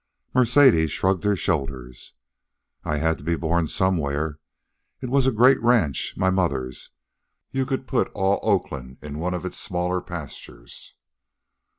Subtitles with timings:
[0.33, 2.13] Mercedes shrugged her shoulders.
[2.83, 4.39] "I had to be born somewhere.
[4.99, 6.89] It was a great ranch, my mother's.
[7.51, 10.95] You could put all Oakland in one of its smallest pastures."